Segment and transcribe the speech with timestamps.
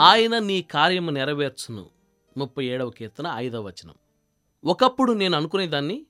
[0.00, 1.86] ఆయన నీ కార్యము నెరవేర్చును.
[2.36, 3.94] ముప్పై ఏడవ కీర్తన ఐదవ వచనం.
[4.64, 6.06] ఒకప్పుడు నేను అనుకునేదాన్ని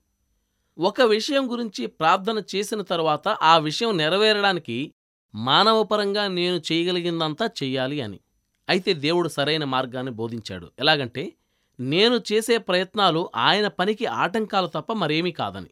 [0.78, 4.92] ఒక విషయం గురించి ప్రార్థన చేసిన తరువాత ఆ విషయం నెరవేరడానికి
[5.34, 8.20] మానవపరంగా నేను చేయగలిగిందంతా చెయ్యాలి అని.
[8.68, 10.70] అయితే దేవుడు సరైన మార్గాన్ని బోధించాడు.
[10.78, 11.32] ఎలాగంటే
[11.80, 15.70] నేను చేసే ప్రయత్నాలు ఆయన పనికి ఆటంకాలు తప్ప మరేమీ కాదని.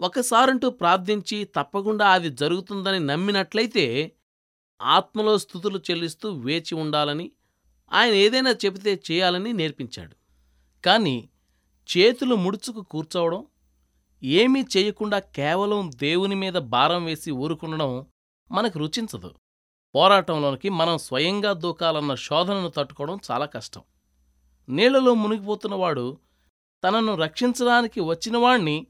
[0.00, 4.12] ఒకసారంటూ ప్రార్థించి తప్పకుండా అది జరుగుతుందని నమ్మినట్లయితే
[4.82, 7.30] ఆత్మలో స్థుతులు చెల్లిస్తూ వేచి ఉండాలని
[7.92, 10.16] ఆయన ఏదైనా చెబితే చేయాలని నేర్పించాడు.
[10.84, 11.28] కానీ
[11.96, 13.46] చేతులు ముడుచుకు కూర్చోవడం
[14.22, 18.06] ఏమీ చేయకుండా కేవలం దేవుని మీద భారం వేసి ఊరుకుండడం
[18.50, 19.34] మనకు రుచించదు.
[19.94, 23.82] పోరాటంలోనికి మనం స్వయంగా దూకాలన్న శోధనను తట్టుకోవడం చాలా కష్టం.
[24.68, 26.18] నీళ్ళలో మునిగిపోతున్నవాడు
[26.84, 28.86] తనను రక్షించడానికి వచ్చినవాణ్ణి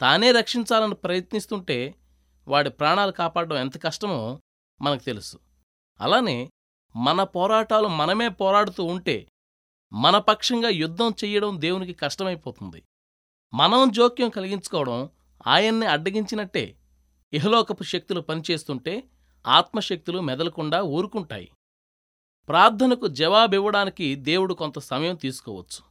[0.00, 1.94] తానే రక్షించాలని ప్రయత్నిస్తుంటే
[2.48, 4.40] వాడి ప్రాణాలు కాపాడడం ఎంత కష్టమో
[4.80, 5.38] మనకు తెలుసు.
[6.00, 6.50] అలానే
[6.96, 9.28] మన పోరాటాలు మనమే పోరాడుతూ ఉంటే
[9.92, 12.82] మన పక్షంగా యుద్ధం చెయ్యడం దేవునికి కష్టమైపోతుంది.
[13.54, 15.10] మనం జోక్యం కలిగించుకోవడం
[15.46, 16.76] ఆయన్ని అడ్డగించినట్టే
[17.32, 19.02] ఇహలోకపు శక్తులు పనిచేస్తుంటే
[19.46, 21.50] ఆత్మశక్తులు మెదలకుండా ఊరుకుంటాయి.
[22.48, 25.82] ప్రార్థనకు జవాబివ్వడానికి దేవుడు కొంత సమయం తీసుకోవచ్చు.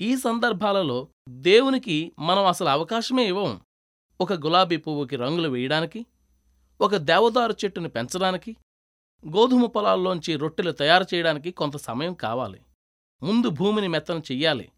[0.00, 3.60] ఈ సందర్భాలలో దేవునికి మనం అసలు అవకాశమే ఇవ్వం
[4.20, 6.06] ఒక గులాబీ పువ్వుకి రంగులు వేయడానికి
[6.80, 8.56] ఒక దేవదారు చెట్టుని పెంచడానికి
[9.26, 12.60] గోధుమ పొలాల్లోంచి రొట్టెలు తయారు చేయడానికి కొంత సమయం కావాలి.
[13.22, 14.72] ముందు భూమిని మెత్తను చెయ్యాలి.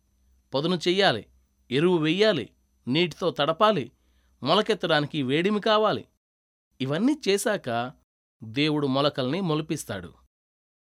[0.55, 1.27] పదును చెయ్యాలి.
[1.71, 2.51] ఎరువు వెయ్యాలి.
[2.89, 3.93] నీటితో తడపాలి.
[4.43, 6.05] మొలకెత్తడానికి వేడిమి కావాలి.
[6.81, 7.93] ఇవన్నీ చేశాక
[8.45, 10.15] దేవుడు మొలకల్ని మొలిపిస్తాడు.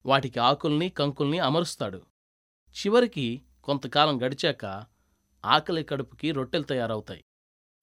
[0.07, 2.03] వాటికి ఆకుల్ని కంకుల్ని అమరుస్తాడు.
[2.71, 4.85] చివరికి కొంతకాలం గడిచాక
[5.45, 7.25] ఆకలి కడుపుకి రొట్టెలు తయారవుతాయి.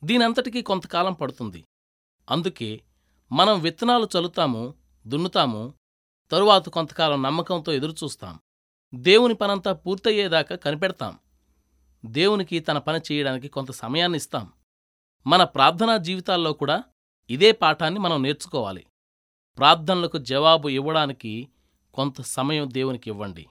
[0.04, 1.64] దీనంతటికీ కొంతకాలం పడుతుంది.
[2.31, 2.81] అందుకే
[3.31, 4.73] మనం విత్తనాలు చల్లుతాము
[5.08, 5.73] దున్నుతాము
[6.31, 8.39] తరువాత కొంతకాలం నమ్మకంతో ఎదురుచూస్తాం.
[8.95, 11.17] దేవుని పనంతా పూర్తయ్యేదాకా కనిపెడతాం.
[12.05, 14.52] దేవునికి తన పని చేయడానికి కొంత సమయాన్ని ఇస్తాం
[15.27, 16.83] మన ప్రార్థనా జీవితాల్లో కూడా
[17.30, 18.86] ఇదే పాఠాన్ని మనం నేర్చుకోవాలి.
[19.58, 21.49] ప్రార్థనలకు జవాబు ఇవ్వడానికి
[21.93, 23.48] కొంత సమయం దేవునికి ఇవ్వండి.